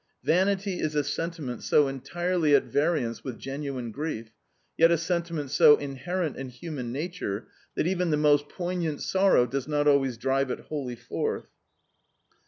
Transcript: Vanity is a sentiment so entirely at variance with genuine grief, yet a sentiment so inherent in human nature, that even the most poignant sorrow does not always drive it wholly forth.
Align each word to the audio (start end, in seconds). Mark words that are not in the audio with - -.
Vanity 0.23 0.79
is 0.79 0.95
a 0.95 1.03
sentiment 1.03 1.61
so 1.61 1.87
entirely 1.87 2.55
at 2.55 2.63
variance 2.63 3.23
with 3.23 3.37
genuine 3.37 3.91
grief, 3.91 4.31
yet 4.75 4.89
a 4.89 4.97
sentiment 4.97 5.51
so 5.51 5.77
inherent 5.77 6.35
in 6.37 6.49
human 6.49 6.91
nature, 6.91 7.47
that 7.75 7.85
even 7.85 8.09
the 8.09 8.17
most 8.17 8.49
poignant 8.49 8.99
sorrow 9.03 9.45
does 9.45 9.67
not 9.67 9.87
always 9.87 10.17
drive 10.17 10.49
it 10.49 10.61
wholly 10.61 10.95
forth. 10.95 11.49